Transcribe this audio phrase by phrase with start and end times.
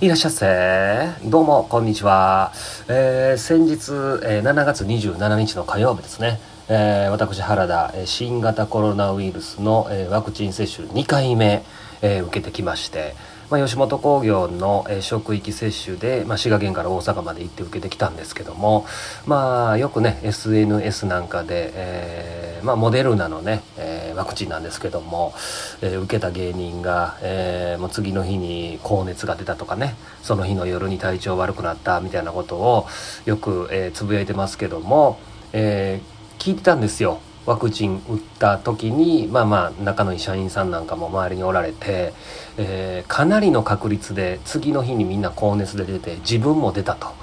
[0.00, 1.08] いらっしゃっせ。
[1.24, 2.52] どうも、こんにちは。
[2.88, 3.92] えー、先日、
[4.26, 6.38] えー、7月27日の火曜日ですね。
[6.68, 11.62] えー、私、原田、新型コロナウイルスの、えー、ワクチン接種2回目、
[12.02, 13.14] えー、受けてきまして、
[13.48, 18.86] まあ、吉本興業の、えー、職域接種で、まあ、滋賀県から大阪まで行って受けてきたんですけども、
[19.24, 23.85] まあ、よくね SNS なんかで、えーまあ、モデルナのね、え、
[24.16, 25.34] ワクチンなんですけども、
[25.82, 32.86] えー、受けた芸人が、えー、もう次の日に高熱が出たとかねその日の夜に体調悪くなったみたいなことを
[33.26, 35.18] よく、えー、つぶやいてますけども、
[35.52, 37.20] えー、聞いてたんですよ。
[37.46, 42.12] ワクチン打った時にまあまあ仲のいい社員さんなんかも周りにおられて、
[42.58, 47.14] えー、かなりの確率で次の日にみんな高熱で出て自分も出たと。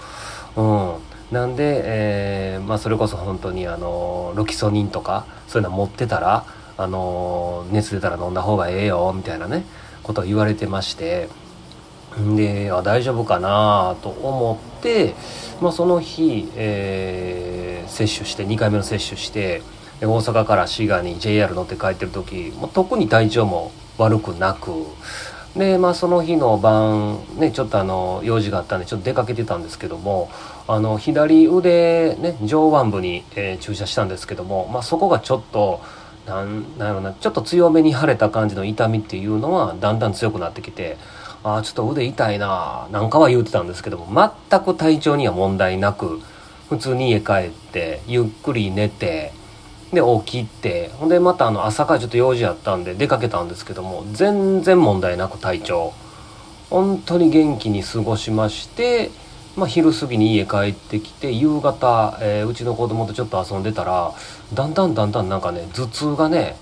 [0.55, 6.45] うん、なんで、えーまあ、それこそ本当にあのロキソニンとかそういうの持ってたら
[6.77, 9.63] あの熱出たら飲んだ方がええよみたいなね
[10.01, 11.29] ことを言われてまして
[12.35, 15.15] であ大丈夫かなと思って、
[15.61, 19.61] まあ、その日、えー、接種して2回目の接種して
[20.01, 24.71] 大阪から滋賀に JR 乗って帰ってる時も特に体調も悪くなく
[25.55, 30.31] でまあその日の晩ねちょっとあの用事があったんでちょっと出かけてたんですけども
[30.67, 35.81] あの左腕ね上腕部に、えー、注射したんですけども、まあ、そこがちょっと
[36.25, 40.97] なんなんやろなちょっと強めに腫れた感じの痛みっていうのはだんだん強くなってきて
[41.43, 46.21] ああちょっと腕痛いななんかは言うてたんですけども全く体調には問題なく
[46.69, 49.33] 普通に家帰ってゆっくり寝て
[49.91, 55.93] で起きてほんでまたあの朝からちょっと用事あったんで出かけたんですけども全然問題なく体調。
[56.73, 59.11] 本当に元気に過ごしまして、
[59.55, 64.11] まあ、昼過ぎに家帰ってきて夕方、えー、うちの子供とちょっと遊んでたら
[64.53, 66.55] だんだんだんだんなんかね頭痛がね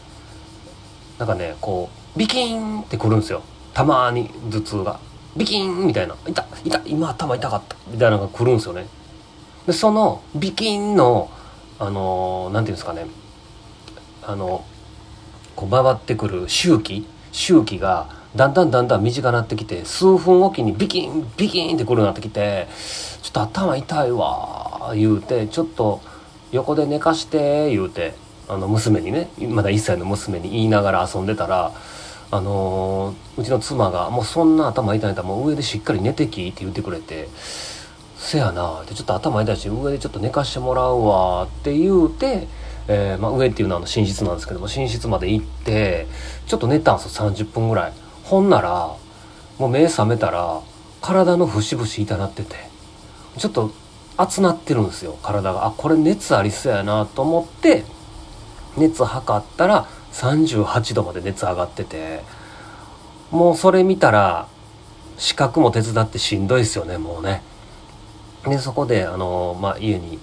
[1.18, 3.44] なんかねこうビキーンってくるんですよ。
[3.74, 5.00] たまに頭痛が。
[5.38, 6.16] ビキーンみたいな。
[6.28, 7.78] 痛い痛い今頭痛かった。
[7.88, 8.86] みたいなのが来るんですよね。
[9.66, 11.32] でそのビキーンの
[11.80, 13.06] あの何て言うんですかね。
[14.24, 14.66] あの
[15.56, 17.08] こう回ってくる周期？
[17.32, 22.68] 周期がだんだんだんだん短くなってきて数分おきにビキンビキンってくるようになってきて
[23.22, 26.02] ちょっと頭痛いわ言うてちょっと
[26.52, 28.14] 横で寝かして言うて
[28.48, 31.74] あの娘にねまだ1歳の娘に言いながら遊んでたら
[32.34, 37.28] あのー、うちの妻が「もうそんな頭痛いんだもう上でしっかり寝てき」って言ってくれて
[38.16, 42.48] 「せやな」ってちょっと頭痛いし上でちょっと寝かしてもらうわって言うて
[42.88, 46.08] えー、まあ、上っていうのは寝室なんですけども寝室まで行って
[46.48, 47.94] ちょっと寝たんですよ30分ぐらい。
[48.32, 48.96] ほんなら
[49.60, 50.62] もう目覚めたら
[51.02, 52.56] 体の節々痛なってて
[53.38, 53.72] ちょっと
[54.18, 55.66] 熱なってるんですよ体が。
[55.66, 57.84] あこれ熱ありそうやなと思って
[58.78, 62.22] 熱測ったら38度まで熱上がってて
[63.32, 64.48] もうそれ見たら
[65.18, 67.44] 資格も手伝ってしんどいですよねもうね。
[68.46, 70.20] でそこであのまあ家に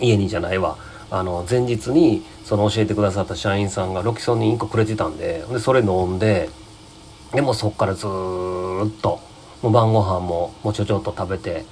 [0.00, 0.76] 家にじゃないわ。
[1.10, 6.48] あの前日にその教えてくださった社員さんがロキソニン1個くれてたんででそれ飲んで
[7.32, 9.30] でもそっからずっと。
[9.62, 11.64] もう晩ご飯ももうちょちょっと食べて、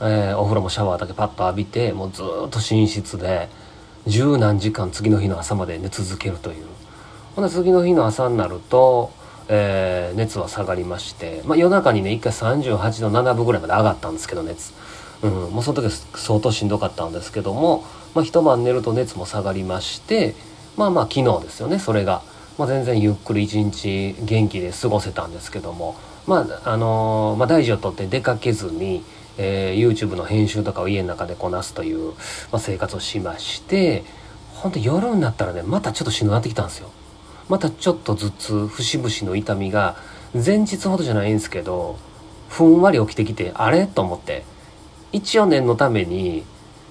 [0.00, 3.48] えー、お風呂もシャワーだけパッと浴びてもうずっと寝室で
[4.06, 6.64] 十何時間次の日の朝まで寝続けるという。
[7.34, 9.12] ほんで次の日の朝になると、
[9.48, 14.72] えー、熱は下がりまして、まあ、夜中にね一回38度7分ぐらいまで上がったんですけど熱。
[15.22, 17.84] うん、もうその時相当しんどかったんですけども、
[18.14, 20.34] まあ、一晩寝ると熱も下がりまして
[20.76, 22.22] まあまあ昨日ですよねそれが、
[22.58, 25.94] まあ、全然ゆっくり一日元気で過ごせたんですけども。
[26.26, 29.04] まああのー、まあ、大事をとって出かけずに、
[29.38, 32.14] えー、YouTube の編集とかを家の中でこなすという、
[32.50, 34.02] まあ、生活をしまして
[34.54, 36.90] ほんと夜になったらねまたちょっとしんどくなってきたんですよ。
[37.48, 39.94] またちょっと頭痛節々の痛みが
[40.34, 41.96] 前日ほどじゃないんですけど
[42.48, 43.86] ふんわり起きてきてあれ？
[43.86, 44.44] と思って。
[45.12, 46.44] 一応念のために、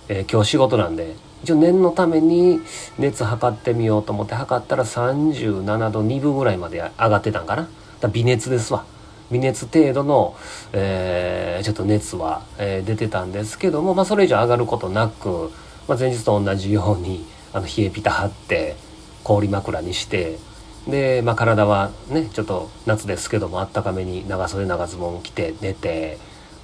[0.08, 1.14] えー、今日仕事なんで
[1.46, 2.60] 一応念のために
[2.98, 7.70] 熱測ってみようと思って測ったら37度2分ぐらいまで上がってたんかな。
[8.02, 8.84] だ微熱ですわ。
[9.32, 10.36] 微熱程度の、
[10.74, 15.52] えー、ちょっと熱は、えー、出てたんですけども、まあ、それ以上上がることなく、
[15.88, 18.76] まあ、前日と同じようにあの冷えピタ張って
[19.24, 20.40] 氷枕にして
[20.88, 26.18] で、まあ、体はねちょっと夏ですけどもあったかめに長袖長ズボン着て寝て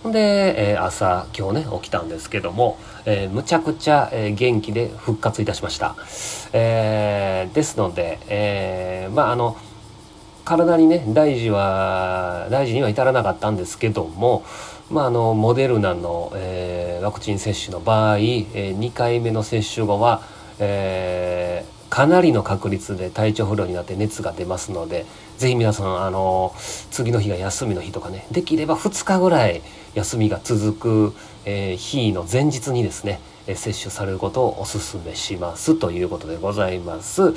[0.07, 5.95] んで、えー、朝今日ね起きたんですけども、えー、むちゃくちゃ、えー、元気で復活いたしました、
[6.53, 9.57] えー、ですので、えー、まああの
[10.43, 14.43] 体にね大事は大事には至らなかったんですけども
[14.89, 20.21] まあ、あのモデルナの、えー、ワクチン接種の場合、えー、2回目の接種後は、
[20.59, 25.05] えかなりの確率で体調不良になって熱が出ますので
[25.37, 26.53] 是非皆さんあの
[26.89, 29.61] 次の日が休みの日とかねできれば2日ぐらい
[29.93, 31.15] 休みが続く、
[31.45, 33.19] えー、日の前日にですね
[33.51, 37.33] え接種されることをお勧めしますということでございます。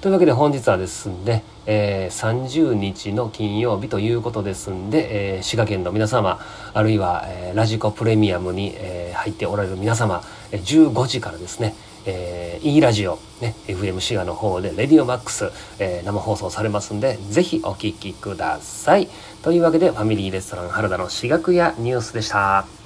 [0.00, 6.40] というわけで本日はですね、え、30日の金曜日ということですんで、え、滋賀県の皆様
[6.72, 10.22] あるいは、えー、ラジコプレミアムに、え入っておられる皆様
[10.52, 11.74] 15時からですね
[12.06, 19.08] えー、E ラジオ、ね、FM 滋賀の方で、レディオマックス、えー、生放送されますんで、ぜひお聴きください。
[19.42, 22.77] というわけで、ファミリーレストラン原田の滋賀屋ニュースでした。